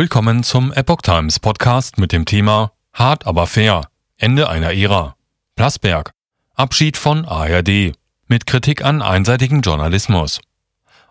[0.00, 3.82] Willkommen zum Epoch Times Podcast mit dem Thema Hart aber fair.
[4.16, 5.14] Ende einer Ära.
[5.56, 6.12] Plasberg.
[6.54, 7.92] Abschied von ARD.
[8.26, 10.40] Mit Kritik an einseitigen Journalismus.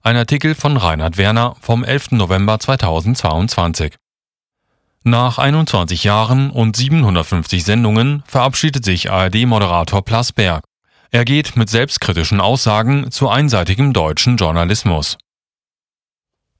[0.00, 2.12] Ein Artikel von Reinhard Werner vom 11.
[2.12, 3.94] November 2022.
[5.04, 10.64] Nach 21 Jahren und 750 Sendungen verabschiedet sich ARD-Moderator Plasberg.
[11.10, 15.18] Er geht mit selbstkritischen Aussagen zu einseitigem deutschen Journalismus.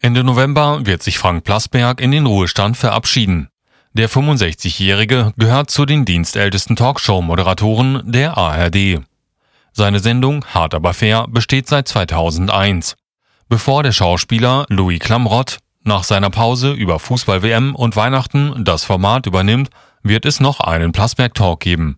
[0.00, 3.48] Ende November wird sich Frank Plasberg in den Ruhestand verabschieden.
[3.92, 9.00] Der 65-Jährige gehört zu den dienstältesten Talkshow-Moderatoren der ARD.
[9.72, 12.96] Seine Sendung Hart aber fair besteht seit 2001.
[13.48, 19.70] Bevor der Schauspieler Louis Klamrott nach seiner Pause über Fußball-WM und Weihnachten das Format übernimmt,
[20.02, 21.96] wird es noch einen Plasberg-Talk geben.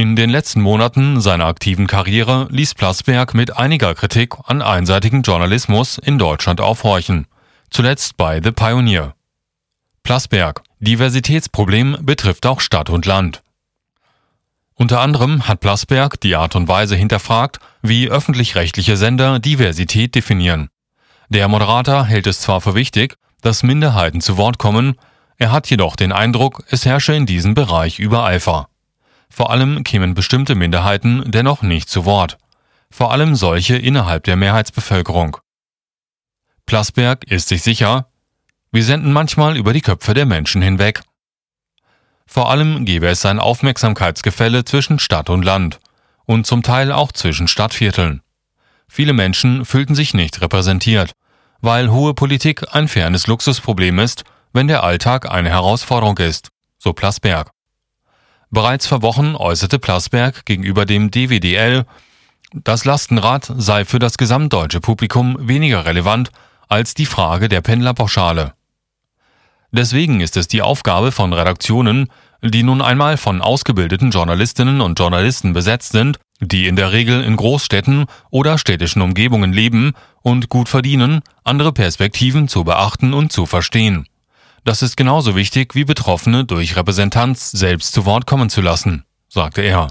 [0.00, 5.98] In den letzten Monaten seiner aktiven Karriere ließ Plasberg mit einiger Kritik an einseitigen Journalismus
[5.98, 7.26] in Deutschland aufhorchen,
[7.68, 9.14] zuletzt bei The Pioneer.
[10.02, 13.42] Plasberg, Diversitätsproblem betrifft auch Stadt und Land.
[14.72, 20.70] Unter anderem hat Plasberg die Art und Weise hinterfragt, wie öffentlich-rechtliche Sender Diversität definieren.
[21.28, 24.94] Der Moderator hält es zwar für wichtig, dass Minderheiten zu Wort kommen,
[25.36, 28.69] er hat jedoch den Eindruck, es herrsche in diesem Bereich Übereifer.
[29.30, 32.36] Vor allem kämen bestimmte Minderheiten dennoch nicht zu Wort,
[32.90, 35.36] vor allem solche innerhalb der Mehrheitsbevölkerung.
[36.66, 38.10] Plasberg ist sich sicher,
[38.72, 41.02] wir senden manchmal über die Köpfe der Menschen hinweg.
[42.26, 45.80] Vor allem gebe es ein Aufmerksamkeitsgefälle zwischen Stadt und Land
[46.26, 48.22] und zum Teil auch zwischen Stadtvierteln.
[48.88, 51.12] Viele Menschen fühlten sich nicht repräsentiert,
[51.60, 57.50] weil hohe Politik ein fernes Luxusproblem ist, wenn der Alltag eine Herausforderung ist, so Plasberg.
[58.50, 61.84] Bereits vor Wochen äußerte Plasberg gegenüber dem DWDL,
[62.52, 66.32] das Lastenrad sei für das gesamtdeutsche Publikum weniger relevant
[66.68, 68.54] als die Frage der Pendlerpauschale.
[69.70, 72.08] Deswegen ist es die Aufgabe von Redaktionen,
[72.42, 77.36] die nun einmal von ausgebildeten Journalistinnen und Journalisten besetzt sind, die in der Regel in
[77.36, 79.92] Großstädten oder städtischen Umgebungen leben
[80.22, 84.06] und gut verdienen, andere Perspektiven zu beachten und zu verstehen.
[84.64, 89.62] Das ist genauso wichtig wie Betroffene durch Repräsentanz selbst zu Wort kommen zu lassen, sagte
[89.62, 89.88] er.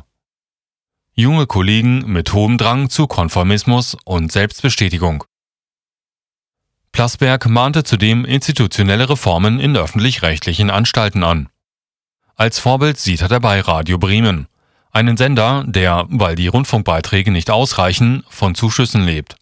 [1.14, 5.24] Junge Kollegen mit hohem Drang zu Konformismus und Selbstbestätigung.
[6.92, 11.50] Plasberg mahnte zudem institutionelle Reformen in öffentlich-rechtlichen Anstalten an.
[12.36, 14.48] Als Vorbild sieht er dabei Radio Bremen,
[14.92, 19.36] einen Sender, der, weil die Rundfunkbeiträge nicht ausreichen, von Zuschüssen lebt.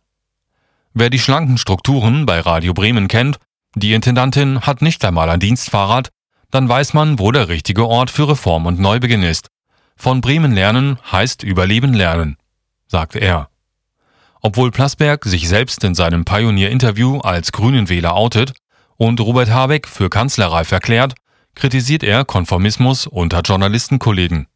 [0.94, 3.40] Wer die schlanken Strukturen bei Radio Bremen kennt,
[3.80, 6.10] die Intendantin hat nicht einmal ein Dienstfahrrad,
[6.52, 9.50] dann weiß man, wo der richtige Ort für Reform und Neubeginn ist.
[9.96, 12.38] Von Bremen lernen heißt Überleben lernen,
[12.88, 13.50] sagte er.
[14.42, 18.54] Obwohl Plasberg sich selbst in seinem Pionier-Interview als Grünenwähler outet
[18.96, 21.16] und Robert Habeck für kanzlerreif erklärt,
[21.56, 24.48] kritisiert er Konformismus unter Journalistenkollegen.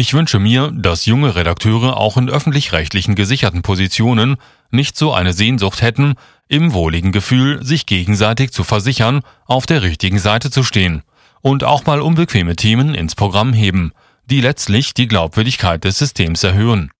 [0.00, 4.38] Ich wünsche mir, dass junge Redakteure auch in öffentlich-rechtlichen gesicherten Positionen
[4.70, 6.14] nicht so eine Sehnsucht hätten,
[6.48, 11.02] im wohligen Gefühl, sich gegenseitig zu versichern, auf der richtigen Seite zu stehen
[11.42, 13.92] und auch mal unbequeme Themen ins Programm heben,
[14.24, 16.90] die letztlich die Glaubwürdigkeit des Systems erhöhen.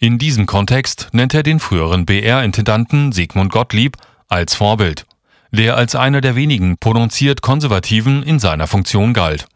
[0.00, 5.06] In diesem Kontext nennt er den früheren BR-Intendanten Sigmund Gottlieb als Vorbild,
[5.52, 9.46] der als einer der wenigen prononziert Konservativen in seiner Funktion galt.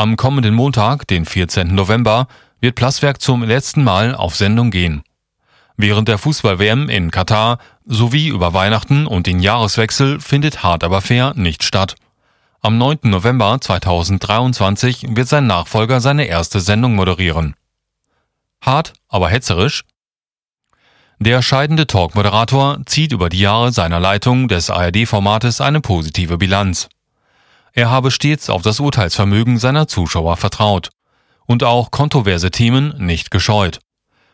[0.00, 1.74] Am kommenden Montag, den 14.
[1.74, 2.26] November,
[2.58, 5.02] wird Plaswerk zum letzten Mal auf Sendung gehen.
[5.76, 11.34] Während der Fußball-WM in Katar sowie über Weihnachten und den Jahreswechsel findet Hart aber fair
[11.36, 11.96] nicht statt.
[12.62, 13.00] Am 9.
[13.02, 17.54] November 2023 wird sein Nachfolger seine erste Sendung moderieren.
[18.62, 19.84] Hart, aber hetzerisch?
[21.18, 26.88] Der scheidende Talkmoderator zieht über die Jahre seiner Leitung des ARD-Formates eine positive Bilanz.
[27.72, 30.90] Er habe stets auf das Urteilsvermögen seiner Zuschauer vertraut
[31.46, 33.80] und auch kontroverse Themen nicht gescheut.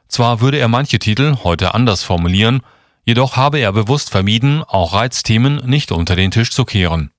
[0.08, 2.60] Zwar würde er manche Titel heute anders formulieren,
[3.04, 7.10] jedoch habe er bewusst vermieden, auch Reizthemen nicht unter den Tisch zu kehren.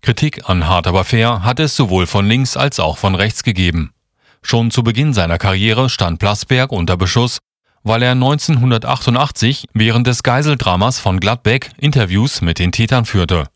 [0.00, 3.92] Kritik an Hart aber fair hat es sowohl von links als auch von rechts gegeben.
[4.42, 7.38] Schon zu Beginn seiner Karriere stand Plasberg unter Beschuss,
[7.84, 13.46] weil er 1988 während des Geiseldramas von Gladbeck Interviews mit den Tätern führte.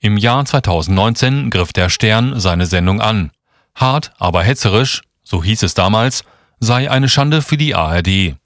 [0.00, 3.30] Im Jahr 2019 griff der Stern seine Sendung an.
[3.74, 6.24] Hart, aber hetzerisch, so hieß es damals,
[6.60, 8.36] sei eine Schande für die ARD.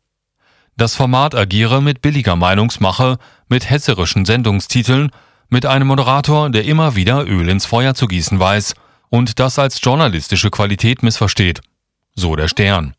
[0.76, 3.18] Das Format agiere mit billiger Meinungsmache,
[3.48, 5.10] mit hetzerischen Sendungstiteln,
[5.48, 8.74] mit einem Moderator, der immer wieder Öl ins Feuer zu gießen weiß
[9.10, 11.60] und das als journalistische Qualität missversteht.
[12.14, 12.94] So der Stern.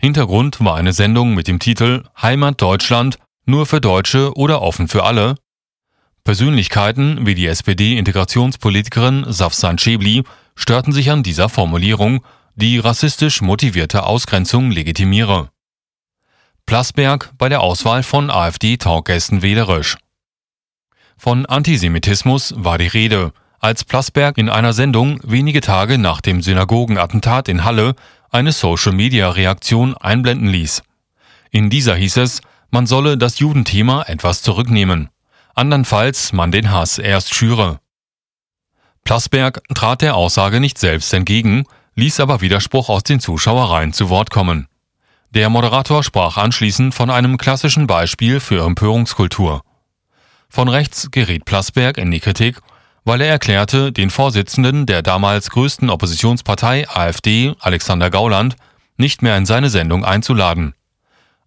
[0.00, 5.04] Hintergrund war eine Sendung mit dem Titel Heimat Deutschland nur für Deutsche oder offen für
[5.04, 5.34] alle?
[6.24, 10.22] Persönlichkeiten wie die SPD-Integrationspolitikerin Safsan Schäbli
[10.54, 12.22] störten sich an dieser Formulierung,
[12.54, 15.50] die rassistisch motivierte Ausgrenzung legitimiere.
[16.66, 19.96] Plasberg bei der Auswahl von AfD-Talkgästen wählerisch.
[21.16, 27.48] Von Antisemitismus war die Rede, als Plasberg in einer Sendung wenige Tage nach dem Synagogenattentat
[27.48, 27.94] in Halle
[28.30, 30.82] eine Social-Media-Reaktion einblenden ließ.
[31.50, 32.40] In dieser hieß es,
[32.70, 35.10] man solle das Judenthema etwas zurücknehmen,
[35.54, 37.80] andernfalls man den Hass erst schüre.
[39.04, 41.64] Plasberg trat der Aussage nicht selbst entgegen,
[41.94, 44.68] ließ aber Widerspruch aus den Zuschauereien zu Wort kommen.
[45.30, 49.62] Der Moderator sprach anschließend von einem klassischen Beispiel für Empörungskultur.
[50.48, 52.60] Von rechts geriet Plasberg in die Kritik,
[53.04, 58.56] weil er erklärte, den Vorsitzenden der damals größten Oppositionspartei AfD, Alexander Gauland,
[58.96, 60.74] nicht mehr in seine Sendung einzuladen.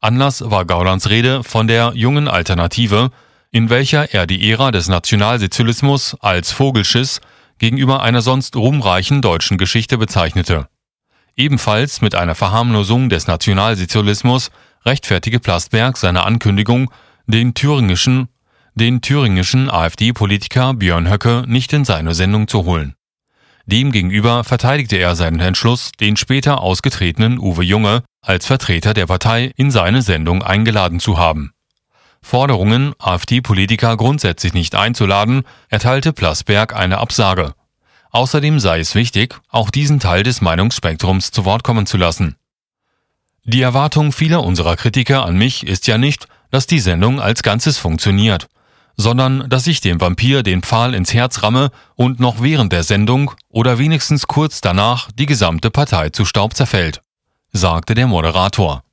[0.01, 3.11] Anlass war Gaulands Rede von der jungen Alternative,
[3.53, 7.21] in welcher er die Ära des Nationalsozialismus als Vogelschiss
[7.59, 10.67] gegenüber einer sonst ruhmreichen deutschen Geschichte bezeichnete.
[11.37, 14.49] Ebenfalls mit einer Verharmlosung des Nationalsozialismus
[14.85, 16.91] rechtfertige Plastberg seine Ankündigung,
[17.27, 18.27] den thüringischen
[18.75, 22.95] den thüringischen AfD-Politiker Björn Höcke nicht in seine Sendung zu holen.
[23.67, 29.69] Demgegenüber verteidigte er seinen Entschluss, den später ausgetretenen Uwe Junge als Vertreter der Partei in
[29.69, 31.53] seine Sendung eingeladen zu haben.
[32.23, 37.53] Forderungen, AfD-Politiker grundsätzlich nicht einzuladen, erteilte Plasberg eine Absage.
[38.11, 42.37] Außerdem sei es wichtig, auch diesen Teil des Meinungsspektrums zu Wort kommen zu lassen.
[43.43, 47.77] Die Erwartung vieler unserer Kritiker an mich ist ja nicht, dass die Sendung als Ganzes
[47.77, 48.47] funktioniert,
[48.95, 53.31] sondern dass ich dem Vampir den Pfahl ins Herz ramme und noch während der Sendung
[53.49, 57.01] oder wenigstens kurz danach die gesamte Partei zu Staub zerfällt,
[57.51, 58.83] sagte der Moderator.